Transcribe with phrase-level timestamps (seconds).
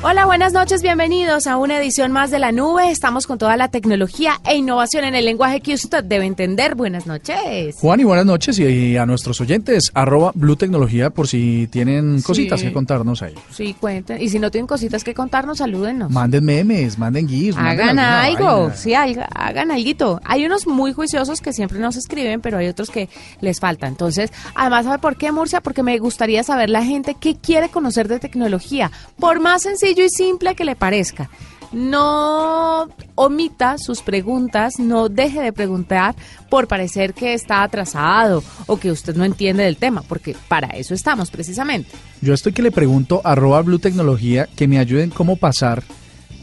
[0.00, 2.88] Hola, buenas noches, bienvenidos a una edición más de la nube.
[2.88, 6.76] Estamos con toda la tecnología e innovación en el lenguaje que usted debe entender.
[6.76, 7.74] Buenas noches.
[7.80, 12.62] Juan y buenas noches y a nuestros oyentes, arroba Blue Tecnología por si tienen cositas
[12.62, 13.34] que contarnos ahí.
[13.50, 14.22] Sí, cuenten.
[14.22, 16.12] Y si no tienen cositas que contarnos, salúdenos.
[16.12, 17.58] Manden memes, manden gifs.
[17.58, 20.20] Hagan algo, sí, hagan algo.
[20.24, 23.08] Hay unos muy juiciosos que siempre nos escriben, pero hay otros que
[23.40, 23.88] les falta.
[23.88, 25.60] Entonces, además, ¿sabe por qué, Murcia?
[25.60, 28.92] Porque me gustaría saber la gente qué quiere conocer de tecnología.
[29.18, 31.30] Por más sencillo y simple que le parezca.
[31.72, 36.14] No omita sus preguntas, no deje de preguntar
[36.48, 40.94] por parecer que está atrasado o que usted no entiende del tema, porque para eso
[40.94, 41.90] estamos precisamente.
[42.22, 45.82] Yo estoy que le pregunto a arroba Blue Tecnología que me ayuden cómo pasar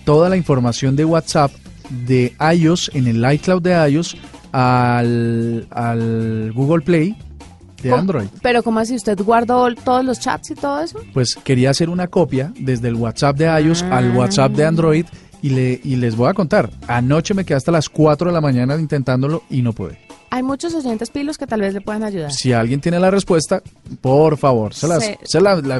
[0.04, 1.52] toda la información de WhatsApp
[1.90, 4.16] de iOS en el iCloud de iOS
[4.52, 7.16] al Google Play
[7.82, 8.28] de Android.
[8.42, 8.96] Pero ¿cómo así?
[8.96, 11.00] ¿Usted guardó todos los chats y todo eso?
[11.14, 14.16] Pues quería hacer una copia desde el WhatsApp de iOS al ah.
[14.16, 15.06] WhatsApp de Android
[15.42, 16.70] y, le, y les voy a contar.
[16.88, 20.05] Anoche me quedé hasta las 4 de la mañana intentándolo y no pude.
[20.36, 22.30] Hay muchos oyentes pilos que tal vez le puedan ayudar.
[22.30, 23.64] Si alguien tiene la respuesta,
[24.02, 25.14] por favor, se las,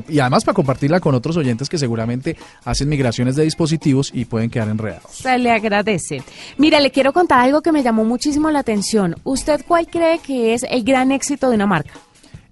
[0.08, 4.50] y además para compartirla con otros oyentes que seguramente hacen migraciones de dispositivos y pueden
[4.50, 5.12] quedar enredados.
[5.12, 6.24] Se le agradece.
[6.58, 9.18] Mira, le quiero contar algo que me llamó muchísimo la atención.
[9.26, 11.92] ¿Usted cuál cree que es el gran éxito de una marca?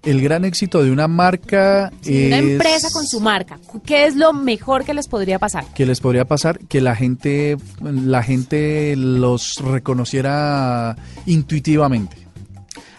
[0.04, 2.26] El gran éxito de una marca es...
[2.26, 3.58] Una empresa con su marca.
[3.84, 5.64] ¿Qué es lo mejor que les podría pasar?
[5.74, 12.24] Que les podría pasar que la gente, la gente los reconociera intuitivamente.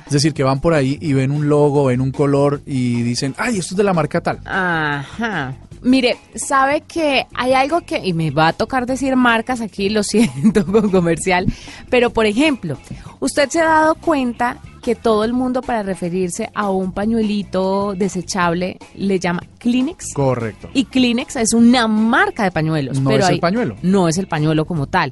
[0.05, 3.33] Es decir, que van por ahí y ven un logo, ven un color y dicen,
[3.37, 4.39] ay, esto es de la marca tal.
[4.45, 5.55] Ajá.
[5.81, 10.03] Mire, sabe que hay algo que, y me va a tocar decir marcas aquí, lo
[10.03, 11.45] siento con comercial,
[11.89, 12.77] pero por ejemplo,
[13.19, 18.77] usted se ha dado cuenta que todo el mundo para referirse a un pañuelito desechable
[18.93, 20.13] le llama Kleenex.
[20.13, 20.69] Correcto.
[20.75, 22.99] Y Kleenex es una marca de pañuelos.
[22.99, 23.77] No es el pañuelo.
[23.81, 25.11] No es el pañuelo como tal.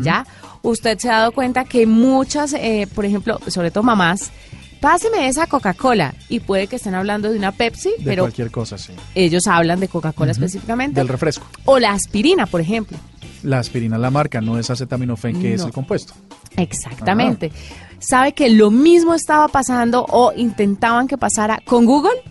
[0.00, 0.26] ¿Ya?
[0.62, 4.32] Usted se ha dado cuenta que muchas, eh, por ejemplo, sobre todo mamás,
[4.80, 8.78] páseme esa Coca-Cola y puede que estén hablando de una Pepsi, de pero cualquier cosa,
[8.78, 8.94] sí.
[9.14, 10.98] Ellos hablan de Coca-Cola específicamente.
[10.98, 11.46] Del refresco.
[11.66, 12.98] O la aspirina, por ejemplo.
[13.44, 16.14] La aspirina es la marca, no es acetaminofén que es el compuesto.
[16.56, 17.52] Exactamente
[17.98, 22.22] sabe que lo mismo estaba pasando o intentaban que pasara con Google.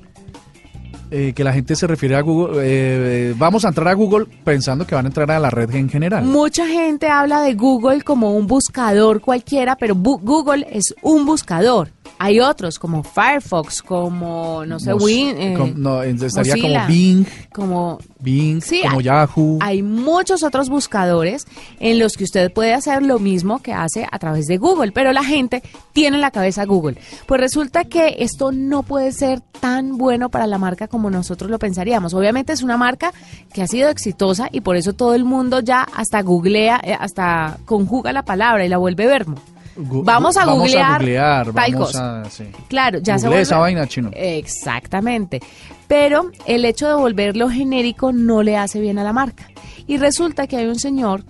[1.16, 4.26] Eh, que la gente se refiere a Google, eh, eh, vamos a entrar a Google
[4.44, 6.26] pensando que van a entrar a la red en general.
[6.26, 11.90] Mucha gente habla de Google como un buscador cualquiera, pero Google es un buscador.
[12.24, 18.62] Hay otros como Firefox, como, no sé, Win, eh, no, estaría como Bing, como, Bing,
[18.84, 19.60] como Yahoo.
[19.60, 21.46] Hay muchos otros buscadores
[21.82, 25.12] en los que usted puede hacer lo mismo que hace a través de Google, pero
[25.12, 26.96] la gente tiene en la cabeza Google.
[27.26, 31.60] Pues resulta que esto no puede ser tan bueno para la marca como nosotros lo
[31.60, 32.14] pensaríamos.
[32.14, 33.12] Obviamente es una marca
[33.52, 37.58] que ha sido exitosa y por eso todo el mundo ya hasta googlea, eh, hasta
[37.66, 39.36] conjuga la palabra y la vuelve verbo
[39.76, 42.24] vamos a vamos googlear, a googlear vamos A,
[42.68, 43.42] Claro, ya se vuelve...
[43.42, 44.10] esa vaina chino.
[44.14, 45.42] Exactamente.
[45.88, 49.48] Pero el hecho de volverlo genérico no le hace bien a la marca.
[49.88, 51.24] Y resulta que hay un señor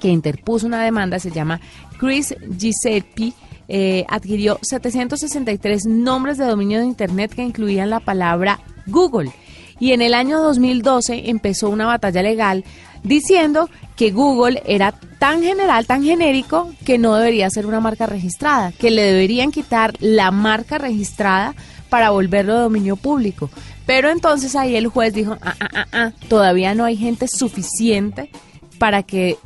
[0.00, 1.60] que interpuso una demanda, se llama
[1.98, 3.32] Chris Giuseppe,
[3.68, 9.30] eh, adquirió 763 nombres de dominio de Internet que incluían la palabra Google.
[9.78, 12.64] Y en el año 2012 empezó una batalla legal
[13.02, 18.72] diciendo que Google era tan general, tan genérico, que no debería ser una marca registrada,
[18.72, 21.54] que le deberían quitar la marca registrada
[21.88, 23.50] para volverlo de dominio público.
[23.86, 28.30] Pero entonces ahí el juez dijo, ah, ah, ah, ah, todavía no hay gente suficiente
[28.78, 29.36] para que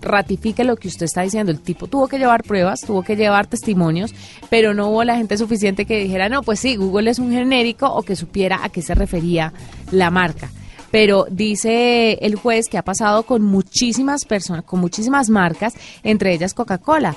[0.00, 1.52] ratifique lo que usted está diciendo.
[1.52, 4.14] El tipo tuvo que llevar pruebas, tuvo que llevar testimonios,
[4.48, 7.86] pero no hubo la gente suficiente que dijera, no, pues sí, Google es un genérico
[7.86, 9.52] o que supiera a qué se refería
[9.90, 10.50] la marca
[10.90, 16.54] pero dice el juez que ha pasado con muchísimas personas, con muchísimas marcas, entre ellas
[16.54, 17.16] Coca-Cola.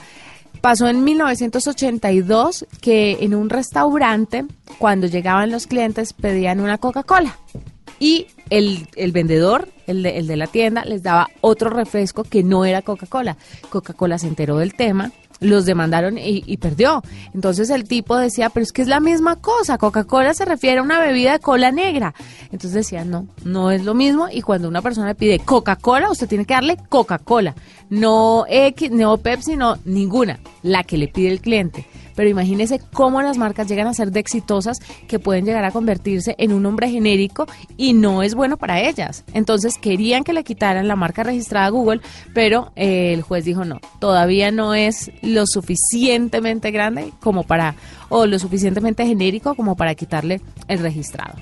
[0.60, 4.46] Pasó en 1982 que en un restaurante,
[4.78, 7.40] cuando llegaban los clientes, pedían una Coca-Cola.
[8.00, 12.44] y el, el vendedor, el de, el de la tienda, les daba otro refresco que
[12.44, 13.38] no era Coca-Cola.
[13.70, 17.04] Coca-Cola se enteró del tema, los demandaron y, y perdió.
[17.34, 20.84] Entonces el tipo decía, pero es que es la misma cosa, Coca-Cola se refiere a
[20.84, 22.14] una bebida de cola negra.
[22.46, 26.46] Entonces decía, no, no es lo mismo y cuando una persona pide Coca-Cola, usted tiene
[26.46, 27.56] que darle Coca-Cola,
[27.90, 31.86] no X, no Pepsi, no ninguna, la que le pide el cliente.
[32.22, 34.78] Pero imagínese cómo las marcas llegan a ser de exitosas
[35.08, 37.48] que pueden llegar a convertirse en un nombre genérico
[37.78, 39.24] y no es bueno para ellas.
[39.34, 42.00] Entonces querían que le quitaran la marca registrada a Google,
[42.36, 47.74] pero eh, el juez dijo no, todavía no es lo suficientemente grande como para,
[48.10, 51.34] o lo suficientemente genérico como para quitarle el registrado.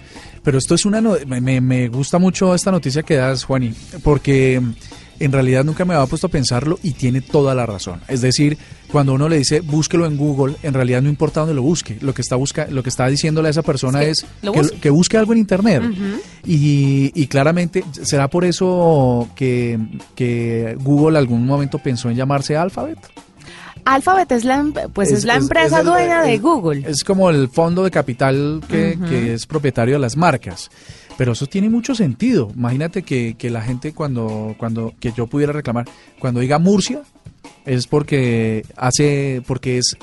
[0.44, 1.02] Pero esto es una...
[1.02, 4.62] no- me- me, gusta mucho esta noticia que das, Juani, porque
[5.20, 8.02] en realidad nunca me había puesto a pensarlo y tiene toda la razón.
[8.08, 8.58] Es decir,
[8.92, 11.98] cuando uno le dice búsquelo en Google, en realidad no importa dónde lo busque.
[12.02, 14.78] Lo que está, busca, lo que está diciéndole a esa persona es que, busque.
[14.80, 15.84] que busque algo en Internet.
[16.46, 19.78] y, y claramente, ¿será por eso que,
[20.16, 22.98] que Google algún momento pensó en llamarse Alphabet?
[23.86, 26.84] Alphabet es la, em- pues es, la empresa el- dueña de Google.
[26.88, 30.70] Es como el fondo de capital que, que es propietario de las marcas.
[31.20, 32.50] Pero eso tiene mucho sentido.
[32.56, 35.86] Imagínate que, que la gente cuando, cuando, que yo pudiera reclamar,
[36.18, 37.02] cuando diga Murcia,
[37.66, 39.98] es porque hace, porque es,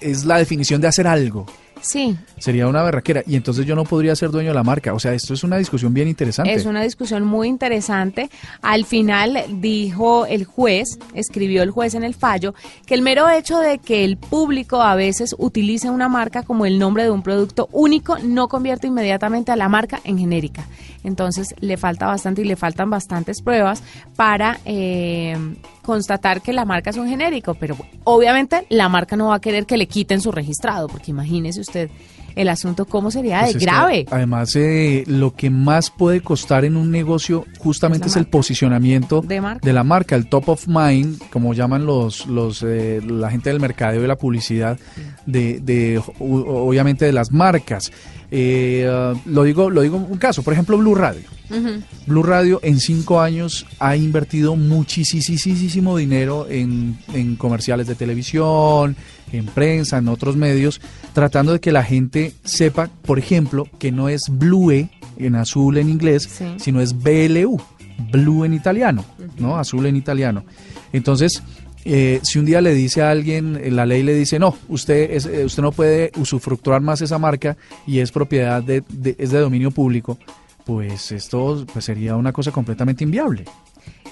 [0.00, 1.46] es la definición de hacer algo.
[1.86, 3.22] Sí, Sería una berraquera.
[3.26, 4.92] Y entonces yo no podría ser dueño de la marca.
[4.92, 6.52] O sea, esto es una discusión bien interesante.
[6.52, 8.28] Es una discusión muy interesante.
[8.60, 12.54] Al final dijo el juez, escribió el juez en el fallo,
[12.86, 16.78] que el mero hecho de que el público a veces utilice una marca como el
[16.78, 20.66] nombre de un producto único no convierte inmediatamente a la marca en genérica.
[21.04, 23.80] Entonces le falta bastante y le faltan bastantes pruebas
[24.16, 25.36] para eh,
[25.82, 27.54] constatar que la marca es un genérico.
[27.54, 31.60] Pero obviamente la marca no va a querer que le quiten su registrado, porque imagínese
[31.60, 31.75] usted
[32.34, 34.06] el asunto cómo sería Pues de que, grave.
[34.10, 39.72] además, eh, lo que más puede costar en un negocio justamente Es el posicionamiento De
[39.72, 44.04] la marca, el top of mind, como llaman los, los eh, la gente del mercadeo
[44.04, 44.78] y la publicidad,
[45.24, 47.90] de, de obviamente de las marcas.
[48.30, 51.22] Eh, ah, lo digo, lo digo un caso, por ejemplo, Blue Radio.
[52.06, 58.96] Blue Radio en cinco años ha invertido muchísimo dinero en, en comerciales de televisión,
[59.32, 60.80] en prensa, en otros medios,
[61.16, 64.70] tratando de que la gente sepa, por ejemplo, que no es Blue
[65.16, 66.44] en azul en inglés, Sí.
[66.58, 67.58] sino es BLU,
[68.12, 69.02] Blue en italiano,
[69.38, 69.56] ¿no?
[69.56, 70.44] Azul en italiano.
[70.92, 71.42] Entonces,
[71.86, 75.10] eh, si un día le dice a alguien, eh, la ley le dice, no, usted,
[75.12, 79.30] es, eh, usted no puede usufructuar más esa marca y es propiedad de, de- es
[79.30, 80.18] de dominio público,
[80.66, 83.44] pues esto pues sería una cosa completamente inviable.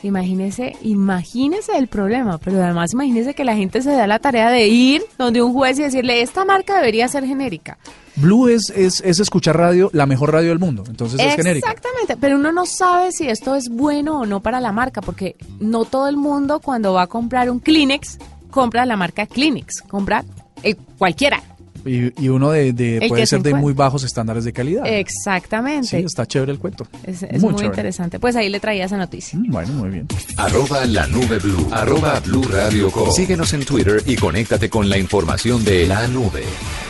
[0.02, 4.68] Imagínese, imagínese el problema, pero además imagínese que la gente se da la tarea de
[4.68, 7.78] ir donde un juez y decirle, esta marca debería ser genérica.
[8.16, 11.68] Blue es, es, es escuchar radio, la mejor radio del mundo, entonces es genérica.
[11.68, 15.36] Exactamente, pero uno no sabe si esto es bueno o no para la marca, porque
[15.58, 18.18] no todo el mundo cuando va a comprar un Kleenex
[18.50, 20.24] compra la marca Kleenex, compra
[20.62, 21.42] el cualquiera.
[21.84, 22.72] Y, y uno de,
[23.08, 24.86] puede ser se de muy bajos estándares de calidad.
[24.86, 25.88] Exactamente.
[25.88, 26.86] Sí, está chévere el cuento.
[27.04, 28.18] es es muy, interesante.
[28.18, 29.38] Pues ahí le traía esa noticia.
[29.38, 30.08] Mm, Bueno, muy bien.
[30.36, 31.68] Arroba la nube blue.
[31.70, 33.10] Arroba blue radio com.
[33.10, 36.44] Síguenos en Twitter y conéctate con la información de la nube.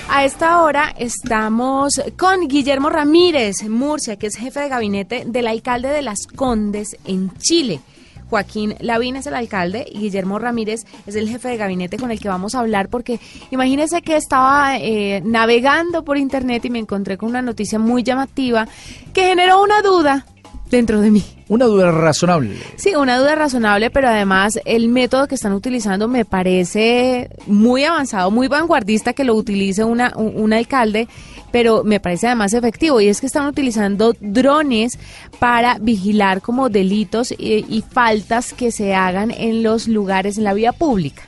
[0.08, 5.88] A esta hora estamos con Guillermo Ramírez, Murcia, que es jefe de gabinete del alcalde
[5.88, 7.80] de Las Condes en Chile.
[8.30, 12.20] Joaquín Lavín es el alcalde y Guillermo Ramírez es el jefe de gabinete con el
[12.20, 17.16] que vamos a hablar porque imagínese que estaba eh, navegando por internet y me encontré
[17.16, 18.66] con una noticia muy llamativa
[19.12, 20.26] que generó una duda
[20.70, 21.22] dentro de mí.
[21.48, 22.56] Una duda razonable.
[22.76, 28.30] Sí, una duda razonable, pero además el método que están utilizando me parece muy avanzado,
[28.30, 31.06] muy vanguardista que lo utilice una, un, un alcalde,
[31.54, 34.98] pero me parece además efectivo y es que están utilizando drones
[35.38, 40.52] para vigilar como delitos y, y faltas que se hagan en los lugares, en la
[40.52, 41.22] vía pública.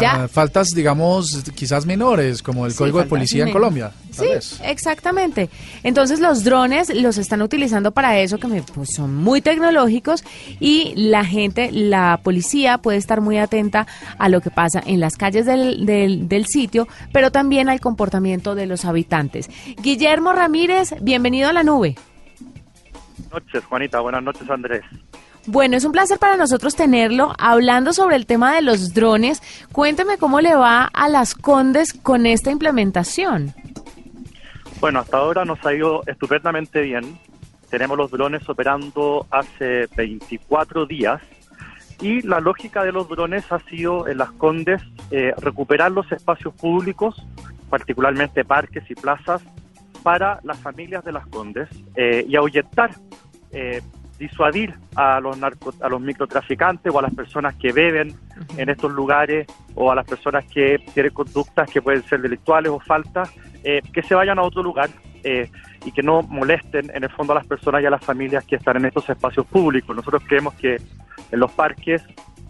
[0.00, 0.24] Ya.
[0.24, 3.52] Ah, faltas, digamos, quizás menores, como el Sí, código de policía en.
[3.52, 3.90] Colombia.
[4.16, 4.60] tal Sí, vez.
[4.62, 5.48] exactamente.
[5.82, 10.22] Entonces los drones los están utilizando para eso, que me- pues, son muy tecnológicos
[10.60, 13.86] y la gente, la policía puede estar muy atenta
[14.18, 18.54] a lo que pasa en las calles del, del, del sitio, pero también al comportamiento
[18.54, 19.48] de los habitantes.
[19.82, 21.96] Guillermo Ramírez, bienvenido a la nube.
[23.32, 24.00] noches, Juanita.
[24.00, 24.82] Buenas noches, Andrés.
[25.46, 29.42] Bueno, es un placer para nosotros tenerlo hablando sobre el tema de los drones.
[29.72, 33.54] Cuénteme cómo le va a las Condes con esta implementación.
[34.80, 37.18] Bueno, hasta ahora nos ha ido estupendamente bien.
[37.70, 41.20] Tenemos los drones operando hace 24 días
[42.00, 46.54] y la lógica de los drones ha sido en las Condes eh, recuperar los espacios
[46.54, 47.14] públicos,
[47.68, 49.42] particularmente parques y plazas,
[50.02, 52.90] para las familias de las Condes eh, y ahuyentar,
[53.52, 53.82] eh,
[54.20, 58.14] disuadir a los, narco, a los microtraficantes o a las personas que beben
[58.58, 62.78] en estos lugares o a las personas que tienen conductas que pueden ser delictuales o
[62.78, 63.32] faltas,
[63.64, 64.90] eh, que se vayan a otro lugar
[65.24, 65.50] eh,
[65.86, 68.56] y que no molesten en el fondo a las personas y a las familias que
[68.56, 69.96] están en estos espacios públicos.
[69.96, 72.04] Nosotros creemos que en los parques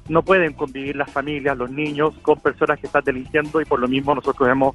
[0.09, 3.87] no pueden convivir las familias, los niños, con personas que están delinquiendo y por lo
[3.87, 4.75] mismo nosotros hemos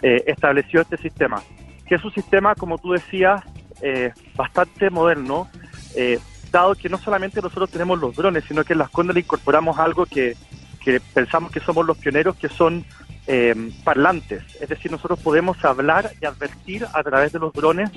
[0.00, 1.42] eh, establecido este sistema,
[1.88, 3.42] que es un sistema, como tú decías,
[3.82, 5.48] eh, bastante moderno,
[5.96, 6.18] eh,
[6.56, 9.78] dado que no solamente nosotros tenemos los drones, sino que en las Condes le incorporamos
[9.78, 10.36] algo que,
[10.82, 12.84] que pensamos que somos los pioneros, que son
[13.26, 14.42] eh, parlantes.
[14.60, 17.90] Es decir, nosotros podemos hablar y advertir a través de los drones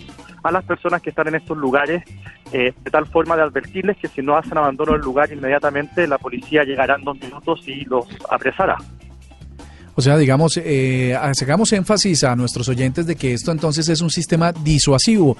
[0.43, 2.03] a las personas que están en estos lugares,
[2.51, 6.17] eh, de tal forma de advertirles que si no hacen abandono del lugar inmediatamente, la
[6.17, 8.77] policía llegará en dos minutos y los apresará.
[9.99, 14.09] O sea, digamos, eh, hagamos énfasis a nuestros oyentes de que esto entonces es un
[14.09, 15.35] sistema disuasivo,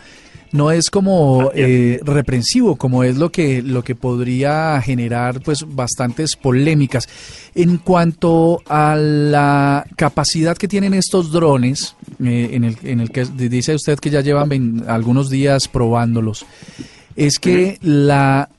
[0.52, 6.36] no es como eh, reprensivo, como es lo que lo que podría generar pues bastantes
[6.36, 7.08] polémicas.
[7.56, 13.24] En cuanto a la capacidad que tienen estos drones, eh, en el en el que
[13.24, 16.46] dice usted que ya llevan algunos días probándolos,
[17.16, 18.50] es que la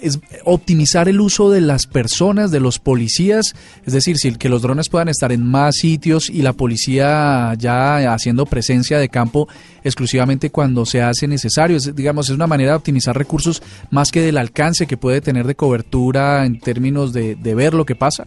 [0.00, 4.62] es optimizar el uso de las personas, de los policías, es decir, si que los
[4.62, 9.48] drones puedan estar en más sitios y la policía ya haciendo presencia de campo
[9.84, 11.76] exclusivamente cuando se hace necesario.
[11.76, 15.46] Es, digamos, es una manera de optimizar recursos más que del alcance que puede tener
[15.46, 18.26] de cobertura en términos de, de ver lo que pasa.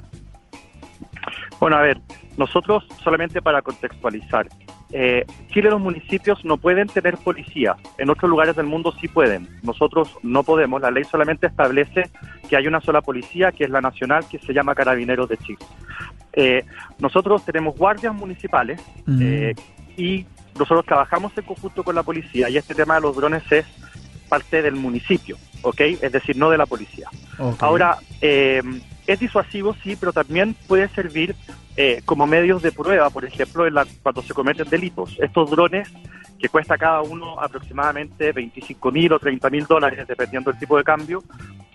[1.60, 2.00] Bueno, a ver,
[2.38, 4.48] nosotros solamente para contextualizar,
[4.92, 9.48] eh, Chile los municipios no pueden tener policía, en otros lugares del mundo sí pueden,
[9.64, 12.10] nosotros no podemos, la ley solamente establece
[12.50, 15.60] que hay una sola policía, que es la nacional, que se llama Carabineros de Chile.
[16.34, 16.64] Eh,
[17.00, 19.20] nosotros tenemos guardias municipales Mm.
[19.22, 19.56] eh,
[19.98, 20.26] y
[20.58, 23.66] nosotros trabajamos en conjunto con la policía y este tema de los drones es
[24.30, 25.82] parte del municipio, ¿ok?
[26.02, 27.08] Es decir, no de la policía.
[27.38, 27.62] Ok.
[27.62, 28.62] Ahora, eh,
[29.08, 31.36] es disuasivo, sí, pero también puede servir
[31.78, 35.18] eh, como medios de prueba, por ejemplo, en la- cuando se cometen delitos.
[35.20, 35.92] Estos drones,
[36.40, 40.84] que cuesta cada uno aproximadamente 25 mil o 30 mil dólares, dependiendo del tipo de
[40.84, 41.22] cambio,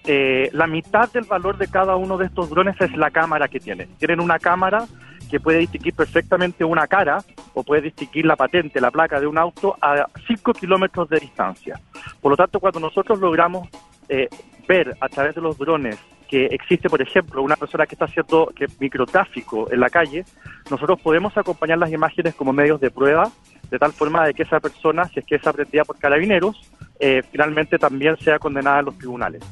[0.05, 3.61] eh, la mitad del valor de cada uno de estos drones es la cámara que
[3.61, 3.89] tienen.
[3.99, 4.87] Tienen una cámara
[5.31, 7.19] que puede distinguir perfectamente una cara
[7.55, 11.79] o puede distinguir la patente, la placa de un auto a 5 kilómetros de distancia.
[12.21, 13.69] Por lo tanto, cuando nosotros logramos
[14.09, 14.29] eh,
[14.67, 15.97] ver a través de los drones
[16.31, 20.25] que existe, por ejemplo, una persona que está haciendo microtráfico en la calle,
[20.71, 23.33] nosotros podemos acompañar las imágenes como medios de prueba,
[23.69, 26.71] de tal forma de que esa persona, si es que es aprendida por carabineros,
[27.01, 29.43] eh, finalmente también sea condenada en los tribunales.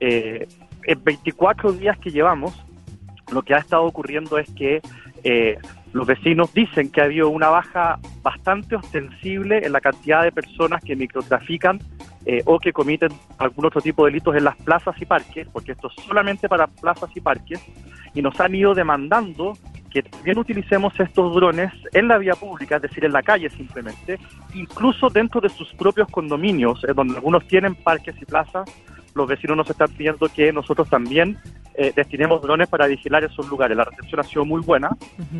[0.00, 0.48] Eh,
[0.84, 2.54] en 24 días que llevamos,
[3.30, 4.80] lo que ha estado ocurriendo es que
[5.22, 5.58] eh,
[5.92, 10.82] los vecinos dicen que ha habido una baja bastante ostensible en la cantidad de personas
[10.82, 11.78] que microtrafican
[12.26, 15.72] eh, o que comiten algún otro tipo de delitos en las plazas y parques, porque
[15.72, 17.64] esto es solamente para plazas y parques,
[18.14, 19.56] y nos han ido demandando
[19.90, 24.18] que también utilicemos estos drones en la vía pública, es decir, en la calle simplemente,
[24.54, 28.68] incluso dentro de sus propios condominios, en donde algunos tienen parques y plazas,
[29.14, 31.38] los vecinos nos están pidiendo que nosotros también
[31.78, 33.76] eh, destinemos drones para vigilar esos lugares.
[33.76, 34.88] La recepción ha sido muy buena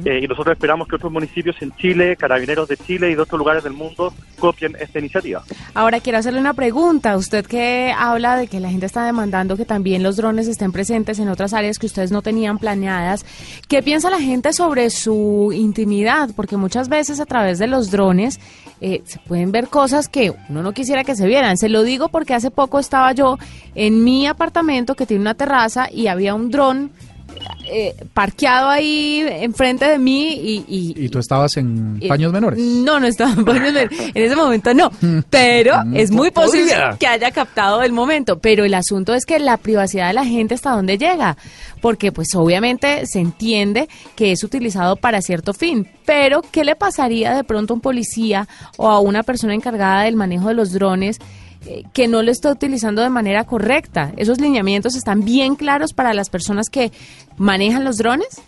[0.05, 3.39] eh, y nosotros esperamos que otros municipios en Chile, carabineros de Chile y de otros
[3.39, 5.43] lugares del mundo copien esta iniciativa.
[5.75, 7.17] Ahora quiero hacerle una pregunta.
[7.17, 11.19] Usted que habla de que la gente está demandando que también los drones estén presentes
[11.19, 13.25] en otras áreas que ustedes no tenían planeadas.
[13.69, 16.31] ¿Qué piensa la gente sobre su intimidad?
[16.37, 18.41] Porque muchas veces a través de los drones
[18.81, 21.57] eh, se pueden ver cosas que uno no quisiera que se vieran.
[21.57, 23.39] Se lo digo porque hace poco estaba yo
[23.77, 26.91] en mi apartamento que tiene una terraza y había un dron
[27.69, 32.59] eh, parqueado ahí enfrente de mí y, y- ¿Y tú estabas en eh, paños menores?
[32.59, 33.91] No, no estaba en paños menores.
[34.15, 34.91] En ese momento no.
[35.29, 38.39] Pero es muy posible que haya captado el momento.
[38.39, 41.37] Pero el asunto es que la privacidad de la gente hasta dónde llega.
[41.83, 45.89] Porque pues obviamente se entiende que es utilizado para cierto fin.
[46.07, 50.17] Pero ¿qué le pasaría de pronto a un policía o a una persona encargada del
[50.17, 51.19] manejo de los drones?
[51.93, 54.13] Que no lo está utilizando de manera correcta.
[54.17, 56.93] ¿Esos lineamientos están bien claros para las personas que
[57.37, 58.43] manejan los drones?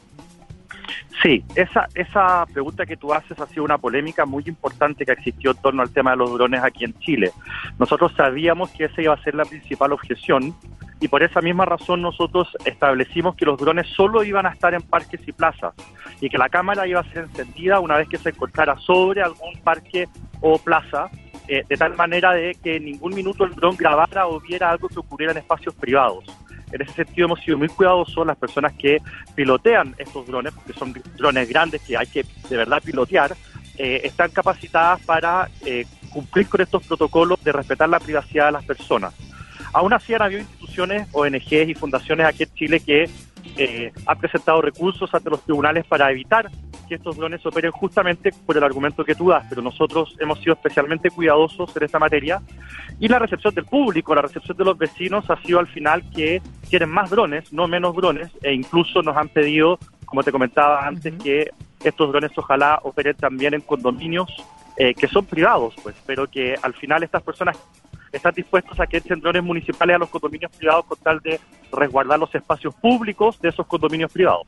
[1.22, 5.50] Sí, esa, esa pregunta que tú haces ha sido una polémica muy importante que existió
[5.50, 7.32] en torno al tema de los drones aquí en Chile.
[7.78, 10.54] Nosotros sabíamos que esa iba a ser la principal objeción
[11.00, 14.82] y por esa misma razón nosotros establecimos que los drones solo iban a estar en
[14.82, 15.75] parques y plazas
[16.20, 19.54] y que la cámara iba a ser encendida una vez que se encontrara sobre algún
[19.62, 20.08] parque
[20.40, 21.10] o plaza,
[21.48, 24.88] eh, de tal manera de que en ningún minuto el dron grabara o viera algo
[24.88, 26.24] que ocurriera en espacios privados.
[26.70, 28.98] En ese sentido hemos sido muy cuidadosos las personas que
[29.34, 33.34] pilotean estos drones, porque son drones grandes que hay que de verdad pilotear,
[33.78, 38.64] eh, están capacitadas para eh, cumplir con estos protocolos de respetar la privacidad de las
[38.64, 39.14] personas.
[39.72, 43.08] Aún así han habido instituciones, ONGs y fundaciones aquí en Chile que
[43.56, 46.50] eh, han presentado recursos ante los tribunales para evitar
[46.88, 50.54] que estos drones operen justamente por el argumento que tú das, pero nosotros hemos sido
[50.54, 52.40] especialmente cuidadosos en esta materia
[52.99, 56.42] y la recepción del público, la recepción de los vecinos ha sido al final que
[56.68, 61.14] quieren más drones, no menos drones, e incluso nos han pedido, como te comentaba antes,
[61.23, 61.50] que
[61.85, 64.28] estos drones ojalá operen también en condominios
[64.76, 67.59] eh, que son privados, pues, pero que al final estas personas
[68.12, 71.40] están dispuestos a que echen drones municipales a los condominios privados con tal de
[71.73, 74.47] resguardar los espacios públicos de esos condominios privados.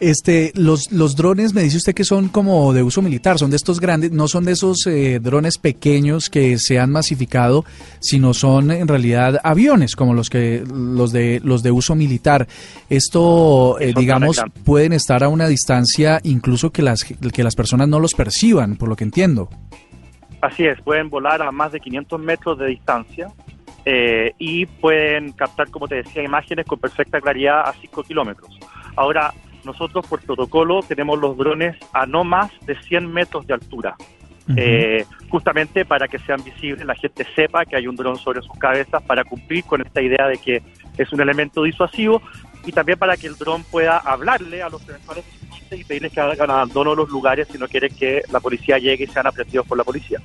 [0.00, 3.56] Este, los, los drones, me dice usted que son como de uso militar, son de
[3.56, 7.64] estos grandes, no son de esos eh, drones pequeños que se han masificado,
[8.00, 12.46] sino son en realidad aviones como los que los de los de uso militar.
[12.90, 18.00] Esto, eh, digamos, pueden estar a una distancia incluso que las que las personas no
[18.00, 19.48] los perciban, por lo que entiendo.
[20.40, 23.28] Así es, pueden volar a más de 500 metros de distancia
[23.86, 28.58] eh, y pueden captar, como te decía, imágenes con perfecta claridad a 5 kilómetros.
[28.96, 29.32] Ahora,
[29.64, 33.96] nosotros por protocolo tenemos los drones a no más de 100 metros de altura.
[34.56, 38.56] Eh, justamente para que sean visibles, la gente sepa que hay un dron sobre sus
[38.58, 40.62] cabezas para cumplir con esta idea de que
[40.98, 42.20] es un elemento disuasivo
[42.66, 45.24] y también para que el dron pueda hablarle a los eventuales
[45.70, 49.06] y pedirles que hagan abandono los lugares si no quieren que la policía llegue y
[49.06, 50.20] sean aprendidos por la policía.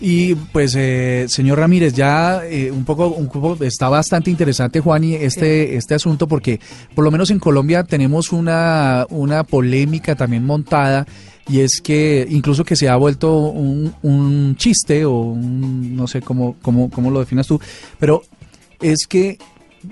[0.00, 5.04] Y pues, eh, señor Ramírez, ya eh, un, poco, un poco está bastante interesante, Juan,
[5.04, 6.58] y este, este asunto, porque
[6.94, 11.06] por lo menos en Colombia tenemos una, una polémica también montada,
[11.48, 16.20] y es que incluso que se ha vuelto un, un chiste, o un, no sé
[16.22, 17.60] cómo, cómo, cómo lo definas tú,
[18.00, 18.22] pero
[18.80, 19.38] es que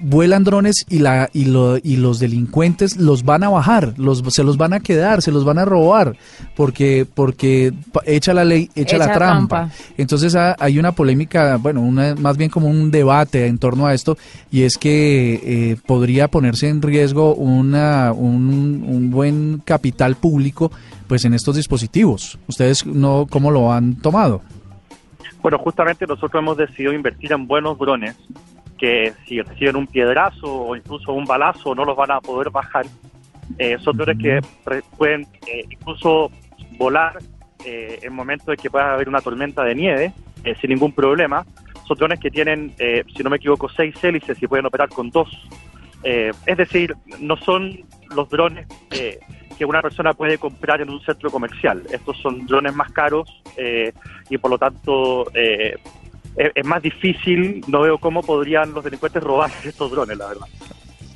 [0.01, 4.43] vuelan drones y la y, lo, y los delincuentes los van a bajar, los se
[4.43, 6.17] los van a quedar, se los van a robar
[6.57, 7.73] porque porque
[8.07, 9.57] echa la ley, echa, la trampa.
[9.69, 9.75] trampa.
[9.97, 13.95] Entonces ha- hay una polémica, bueno, una, más bien como un debate en torno a
[13.95, 14.17] esto
[14.51, 20.71] y es que eh, podría ponerse en riesgo una un, un buen capital público
[21.07, 22.39] pues en estos dispositivos.
[22.47, 24.41] Ustedes no cómo lo han tomado?
[25.43, 28.15] Bueno, justamente nosotros hemos decidido invertir en buenos drones
[28.83, 32.85] que si reciben un piedrazo o incluso un balazo no los van a poder bajar.
[33.57, 34.41] Eh, son drones que
[34.97, 36.33] pueden eh, incluso
[36.73, 37.17] volar
[37.65, 41.47] eh, en momentos en que pueda haber una tormenta de nieve eh, sin ningún problema.
[41.87, 45.11] Son drones que tienen, eh, si no me equivoco, seis hélices y pueden operar con
[45.11, 45.29] dos.
[46.03, 47.85] Eh, es decir, no son
[48.17, 51.85] los drones que una persona puede comprar en un centro comercial.
[51.93, 53.31] Estos son drones más caros
[54.29, 55.27] y por lo tanto
[56.37, 57.65] es, es más difícil.
[57.69, 60.47] No veo cómo podrían los delincuentes robar estos drones, la verdad.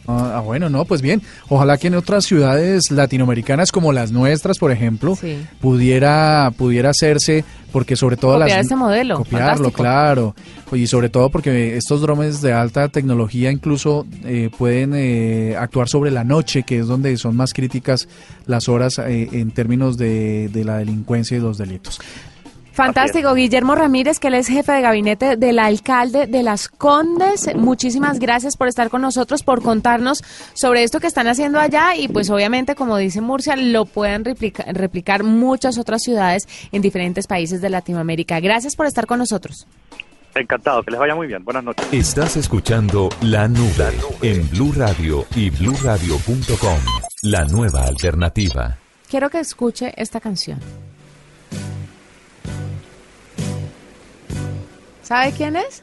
[0.09, 1.20] Ah, ah, bueno, no, pues bien.
[1.48, 5.44] Ojalá que en otras ciudades latinoamericanas como las nuestras, por ejemplo, Sí.
[5.61, 9.83] pudiera pudiera hacerse, porque sobre todo Copiar las este modelo, copiarlo, fantástico.
[9.83, 10.35] claro,
[10.70, 16.12] y sobre todo porque estos drones de alta tecnología incluso eh, pueden eh, actuar sobre
[16.12, 18.09] la noche, que es donde son más críticas
[18.46, 21.98] las horas eh, en términos de, de la delincuencia y los delitos.
[22.77, 27.49] Fantástico, Guillermo Ramírez, que él es jefe de gabinete del alcalde de Las Condes.
[27.57, 32.09] Muchísimas gracias por estar con nosotros, por contarnos sobre esto que están haciendo allá y
[32.09, 37.62] pues obviamente, como dice Murcia, lo pueden replica- replicar muchas otras ciudades en diferentes países
[37.62, 38.41] de Latinoamérica.
[38.41, 39.67] Gracias por estar con nosotros.
[40.35, 41.43] Encantado, que les vaya muy bien.
[41.45, 41.87] Buenas noches.
[41.93, 46.79] Estás escuchando La Nube en Blue Radio y bluradio.com.
[47.23, 48.77] La nueva alternativa.
[49.09, 50.59] Quiero que escuche esta canción.
[55.07, 55.83] ¿Sabe quién es?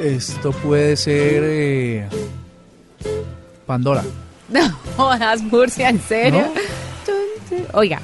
[0.00, 2.08] Esto puede ser eh,
[3.66, 4.02] Pandora.
[4.48, 4.60] No,
[4.98, 6.44] jodas, Murcia, ¿en serio?
[7.72, 8.00] Oiga.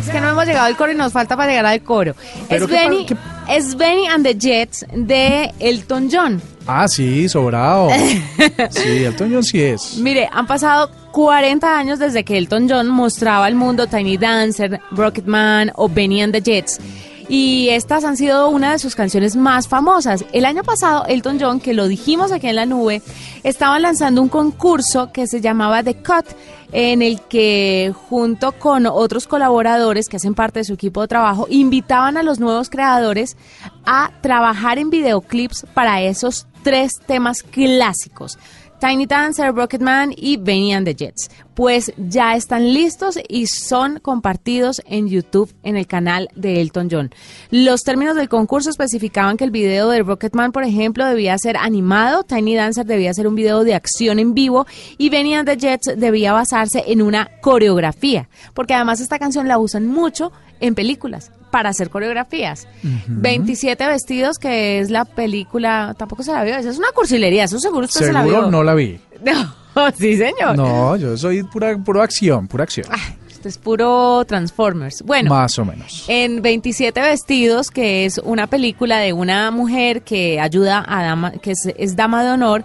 [0.00, 2.14] Es que no hemos llegado al coro y nos falta para llegar al coro.
[2.48, 3.16] Benny, qué-
[3.48, 6.42] es Benny and the Jets de Elton John.
[6.66, 7.88] Ah, sí, sobrado.
[8.70, 9.96] Sí, Elton John sí es.
[9.98, 15.72] Mire, han pasado 40 años desde que Elton John mostraba al mundo Tiny Dancer, Rocketman
[15.74, 16.78] o Benny and the Jets.
[17.26, 20.26] Y estas han sido una de sus canciones más famosas.
[20.32, 23.00] El año pasado, Elton John, que lo dijimos aquí en la nube,
[23.44, 26.26] estaba lanzando un concurso que se llamaba The Cut,
[26.72, 31.46] en el que junto con otros colaboradores que hacen parte de su equipo de trabajo,
[31.48, 33.38] invitaban a los nuevos creadores
[33.86, 38.38] a trabajar en videoclips para esos tres temas clásicos.
[38.80, 41.30] Tiny Dancer, Rocketman y Benny and the Jets.
[41.54, 47.10] Pues ya están listos y son compartidos en YouTube en el canal de Elton John.
[47.50, 52.24] Los términos del concurso especificaban que el video de Rocketman, por ejemplo, debía ser animado,
[52.24, 54.66] Tiny Dancer debía ser un video de acción en vivo
[54.98, 59.58] y Benny and the Jets debía basarse en una coreografía, porque además esta canción la
[59.58, 62.68] usan mucho en películas para hacer coreografías.
[63.06, 67.58] 27 vestidos, que es la película, tampoco se la vio, esa es una cursilería, eso
[67.58, 68.50] seguro usted se la Seguro vio.
[68.50, 69.00] no la vi.
[69.24, 70.54] No, sí, señor.
[70.56, 72.86] No, yo soy pura, pura acción, pura acción.
[72.90, 75.02] Ah, esto es puro Transformers.
[75.02, 76.04] Bueno, Más o menos.
[76.08, 81.52] en 27 vestidos, que es una película de una mujer que ayuda a dama, que
[81.52, 82.64] es, es dama de honor,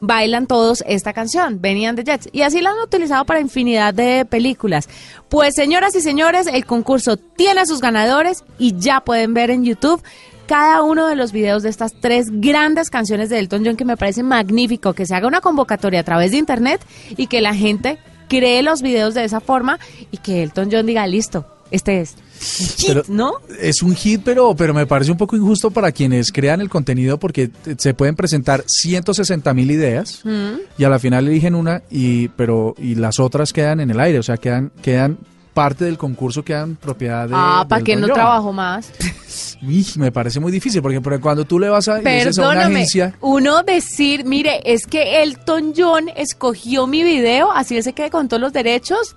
[0.00, 2.28] bailan todos esta canción, Benny and the Jets.
[2.32, 4.88] Y así la han utilizado para infinidad de películas.
[5.28, 9.64] Pues señoras y señores, el concurso tiene a sus ganadores y ya pueden ver en
[9.64, 10.02] YouTube
[10.46, 13.96] cada uno de los videos de estas tres grandes canciones de Elton John que me
[13.96, 16.84] parece magnífico, que se haga una convocatoria a través de internet
[17.16, 19.78] y que la gente cree los videos de esa forma
[20.10, 22.14] y que Elton John diga, listo, este es.
[22.60, 23.32] un hit", Pero- ¿No?
[23.60, 27.18] Es un hit, pero, pero me parece un poco injusto para quienes crean el contenido
[27.18, 30.52] porque se pueden presentar 160 mil ideas Mm.
[30.78, 34.18] y a la final eligen una y pero y las otras quedan en el aire,
[34.18, 35.18] o sea, quedan quedan
[35.54, 38.92] parte del concurso quedan propiedad de ah, ¿para qué no trabajo más?
[39.62, 42.50] Uy, me parece muy difícil porque, porque cuando tú le vas a, dices a una
[42.50, 47.92] Perdóname, agencia, uno decir, mire, es que Elton John escogió mi video, así él se
[47.92, 49.16] quede con todos los derechos.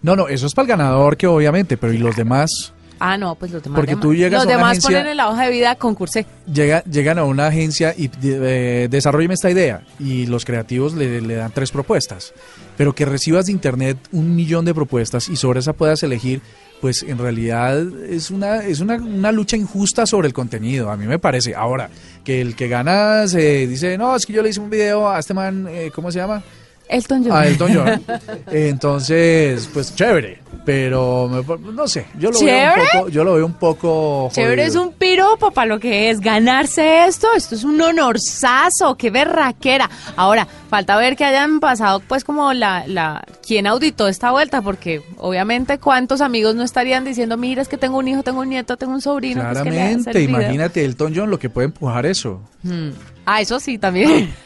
[0.00, 2.72] no, no, eso es para el ganador que obviamente, pero y los demás
[3.04, 3.80] Ah, no, pues los demás.
[3.80, 5.74] Porque dema- tú llegas los a una demás agencia- ponen en la hoja de vida
[5.74, 6.24] concursé.
[6.52, 11.34] llega, llegan a una agencia y eh, desarrollame esta idea y los creativos le, le
[11.34, 12.32] dan tres propuestas,
[12.76, 16.42] pero que recibas de internet un millón de propuestas y sobre esa puedas elegir,
[16.80, 21.06] pues en realidad es una es una, una lucha injusta sobre el contenido, a mí
[21.06, 21.54] me parece.
[21.56, 21.90] Ahora,
[22.24, 25.18] que el que gana se dice, no, es que yo le hice un video a
[25.18, 26.42] este man, eh, ¿cómo se llama?
[26.92, 27.32] Elton John.
[27.32, 28.02] A Elton John.
[28.50, 32.80] Entonces, pues chévere, pero me- no sé, yo lo veo ¿Chévere?
[32.82, 34.82] un poco, yo lo veo un poco Chévere, es jodido.
[34.88, 37.28] un piropo para lo que es ganarse esto.
[37.36, 39.90] Esto es un honorzazo, qué berraquera.
[40.16, 45.02] Ahora, falta ver que hayan pasado, pues, como la, la, quién auditó esta vuelta, porque
[45.18, 48.76] obviamente, ¿cuántos amigos no estarían diciendo, mira, es que tengo un hijo, tengo un nieto,
[48.76, 49.42] tengo un sobrino?
[49.42, 50.40] pues, que le hace el Claramente, video"?
[50.40, 52.40] imagínate Elton John lo que puede empujar eso.
[52.62, 52.90] Mm.
[53.26, 54.08] Ah, eso sí, también.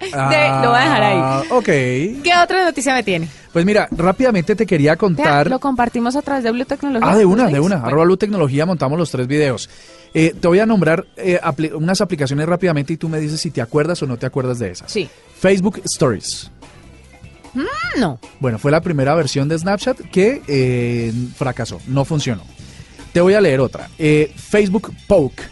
[0.00, 0.08] De-
[0.62, 1.18] lo voy a dejar ahí.
[1.20, 1.64] Ah, Ok.
[1.64, 3.28] ¿Qué otra noticia me tiene?
[3.52, 5.48] Pues mira, rápidamente te quería contar.
[5.50, 7.10] lo compartimos a través de Blue Tecnología.
[7.10, 7.76] Ah, de una, de una.
[7.76, 7.86] Bueno.
[7.86, 9.68] Arroba Blue Tecnología montamos los tres videos.
[10.14, 13.50] Eh, te voy a nombrar eh, apli- unas aplicaciones rápidamente y tú me dices si
[13.50, 14.90] te acuerdas o no te acuerdas de esas.
[14.90, 15.08] Sí.
[15.38, 16.50] Facebook Stories.
[17.54, 17.64] Mm,
[17.98, 18.20] No.
[18.40, 22.42] Bueno, fue la primera versión de Snapchat que eh, fracasó, no funcionó.
[23.12, 23.88] Te voy a leer otra.
[24.36, 25.42] Facebook Poke.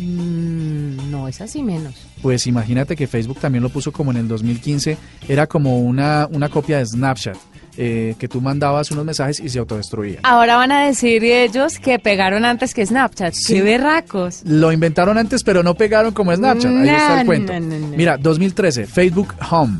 [0.00, 1.94] Mm, no, es así menos.
[2.22, 4.96] Pues imagínate que Facebook también lo puso como en el 2015.
[5.28, 7.36] Era como una, una copia de Snapchat.
[7.76, 10.18] eh, que tú mandabas unos mensajes y se autodestruía.
[10.24, 13.32] Ahora van a decir ellos que pegaron antes que Snapchat.
[13.32, 13.54] Sí.
[13.54, 14.42] ¡Qué berracos!
[14.44, 16.70] Lo inventaron antes, pero no pegaron como Snapchat.
[16.70, 17.52] Ahí está el cuento.
[17.52, 17.96] no, no, no.
[17.96, 19.78] Mira, 2013, Facebook Home.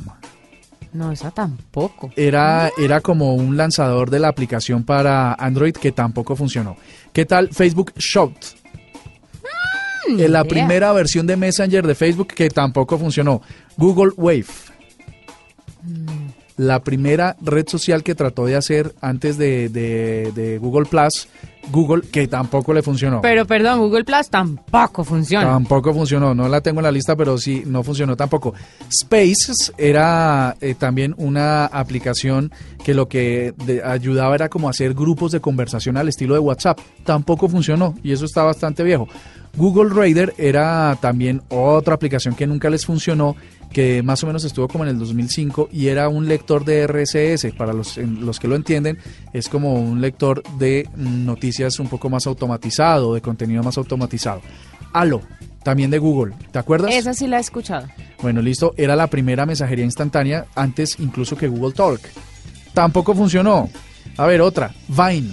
[0.92, 2.10] No, esa tampoco.
[2.16, 6.76] Era, era como un lanzador de la aplicación para Android que tampoco funcionó.
[7.12, 7.92] ¿Qué tal Facebook
[10.10, 10.20] Shout?
[10.20, 13.42] Eh, la primera versión de Messenger de Facebook que tampoco funcionó.
[13.76, 14.46] Google Wave.
[16.56, 21.26] La primera red social que trató de hacer antes de, de- de Google Plus,
[21.70, 23.20] Google, que tampoco le funcionó.
[23.20, 25.46] Pero perdón, Google Plus tampoco funciona.
[25.46, 28.54] Tampoco funcionó, no la tengo en la lista, pero sí, no funcionó tampoco.
[29.00, 32.52] Spaces era eh, también una aplicación
[32.84, 36.78] que lo que de- ayudaba era como hacer grupos de conversación al estilo de WhatsApp.
[37.04, 39.08] Tampoco funcionó y eso está bastante viejo.
[39.56, 43.34] Google Reader era también otra aplicación que nunca les funcionó,
[43.72, 47.52] que más o menos estuvo como en el 2005 y era un lector de RSS.
[47.56, 48.98] Para los, en- los que lo entienden,
[49.32, 54.42] es como un lector de noticias un poco más automatizado, de contenido más automatizado.
[54.92, 55.20] Allo,
[55.62, 56.92] también de Google, ¿te acuerdas?
[56.94, 57.86] Esa sí la he escuchado.
[58.22, 62.00] Bueno, listo, era la primera mensajería instantánea antes incluso que Google Talk.
[62.74, 63.68] Tampoco funcionó.
[64.16, 65.30] A ver, otra, Vine.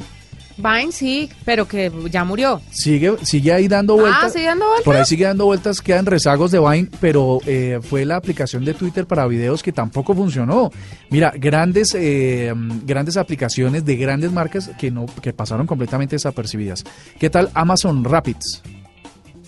[0.57, 2.61] Vine sí, pero que ya murió.
[2.71, 4.23] Sigue, sigue ahí dando vueltas.
[4.25, 4.85] Ah, ¿sigue dando vueltas?
[4.85, 8.73] Por ahí sigue dando vueltas, quedan rezagos de Vine, pero eh, fue la aplicación de
[8.73, 10.71] Twitter para videos que tampoco funcionó.
[11.09, 12.53] Mira, grandes, eh,
[12.85, 16.83] grandes aplicaciones de grandes marcas que no, que pasaron completamente desapercibidas.
[17.19, 18.63] ¿Qué tal Amazon Rapids?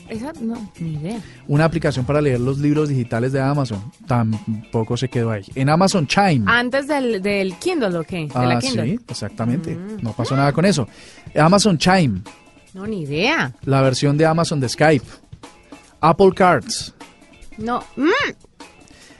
[0.10, 1.22] Esa no, ni idea.
[1.48, 3.92] Una aplicación para leer los libros digitales de Amazon.
[4.08, 5.44] Tampoco se quedó ahí.
[5.56, 6.44] En Amazon Chime.
[6.48, 8.26] Antes del, del Kindle, ¿o qué?
[8.26, 8.86] De Ah, la Kindle.
[8.98, 9.78] sí, exactamente.
[10.02, 10.88] No pasó nada con eso.
[11.36, 12.22] Amazon Chime,
[12.74, 13.54] No, ni idea.
[13.66, 15.06] la versión de Amazon de Skype.
[16.02, 16.94] Apple Cards.
[17.58, 17.84] No.
[17.96, 18.08] Mm,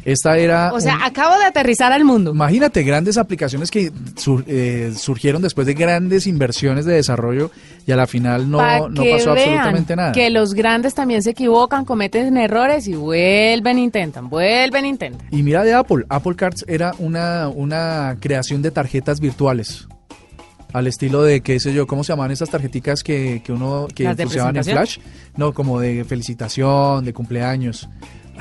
[0.06, 0.72] Esta era...
[0.74, 2.32] O sea, un- acabo de aterrizar al mundo.
[2.32, 7.52] Imagínate grandes aplicaciones que sur- eh, surgieron después de grandes inversiones de desarrollo
[7.86, 8.58] y a la final no,
[8.90, 10.12] no pasó absolutamente nada.
[10.14, 15.28] Que los grandes también se equivocan, cometen errores y vuelven, intentan, vuelven, intentan.
[15.32, 19.88] Y mira de Apple, Apple Cards era una, una creación de tarjetas virtuales.
[20.72, 24.04] Al estilo de, qué sé yo, ¿cómo se llaman esas tarjeticas que, que uno que
[24.04, 24.64] ¿Las de funcionaban en?
[24.64, 25.00] Flash?
[25.36, 27.90] No, como de felicitación, de cumpleaños.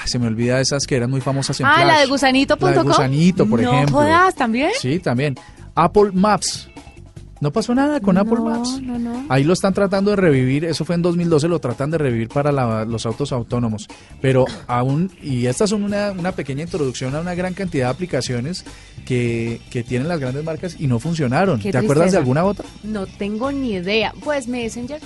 [0.00, 1.86] Ay, se me olvida esas que eran muy famosas en Ah, Flash.
[1.86, 2.68] la de gusanito.com.
[2.70, 3.96] La de gusanito, por no ejemplo.
[3.96, 4.70] jodas, ¿también?
[4.80, 5.34] Sí, también.
[5.74, 6.68] Apple Maps.
[7.40, 8.80] No pasó nada con Apple Maps.
[8.82, 9.24] no, no.
[9.28, 12.50] Ahí lo están tratando de revivir, eso fue en 2012, lo tratan de revivir para
[12.50, 13.86] la- los autos autónomos.
[14.20, 18.64] Pero aún, y estas son una, una pequeña introducción a una gran cantidad de aplicaciones
[19.06, 21.60] que, que tienen las grandes marcas y no funcionaron.
[21.60, 22.64] ¿Te acuerdas de alguna otra?
[22.82, 24.12] No tengo ni idea.
[24.24, 25.00] Pues Messenger.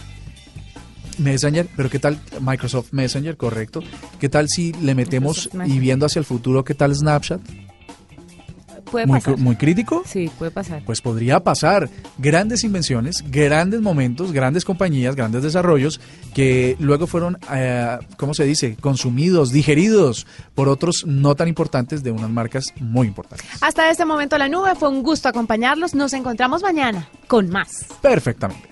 [1.22, 3.82] Messenger, pero ¿qué tal Microsoft Messenger, correcto?
[4.20, 7.40] ¿Qué tal si le metemos y viendo hacia el futuro, qué tal Snapchat?
[8.90, 9.38] Puede Muy, pasar.
[9.38, 10.02] muy crítico.
[10.04, 10.82] Sí, puede pasar.
[10.85, 15.98] Pues podría pasar grandes invenciones, grandes momentos, grandes compañías, grandes desarrollos
[16.35, 22.11] que luego fueron, eh, ¿cómo se dice?, consumidos, digeridos por otros no tan importantes de
[22.11, 23.46] unas marcas muy importantes.
[23.62, 25.94] Hasta este momento la nube fue un gusto acompañarlos.
[25.94, 27.87] Nos encontramos mañana con más.
[28.02, 28.71] Perfectamente.